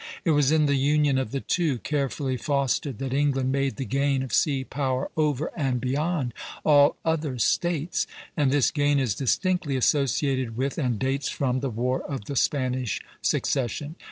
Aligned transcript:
It 0.25 0.31
was 0.31 0.51
in 0.51 0.65
the 0.65 0.73
union 0.77 1.19
of 1.19 1.29
the 1.29 1.41
two, 1.41 1.77
carefully 1.77 2.35
fostered, 2.35 2.97
that 2.97 3.13
England 3.13 3.51
made 3.51 3.75
the 3.75 3.85
gain 3.85 4.23
of 4.23 4.33
sea 4.33 4.63
power 4.63 5.11
over 5.15 5.51
and 5.55 5.79
beyond 5.79 6.33
all 6.65 6.95
other 7.05 7.37
States; 7.37 8.07
and 8.35 8.49
this 8.51 8.71
gain 8.71 8.97
is 8.97 9.13
distinctly 9.13 9.75
associated 9.77 10.57
with 10.57 10.79
and 10.79 10.97
dates 10.97 11.29
from 11.29 11.59
the 11.59 11.69
War 11.69 12.01
of 12.01 12.25
the 12.25 12.35
Spanish 12.35 12.99
Succession. 13.21 13.93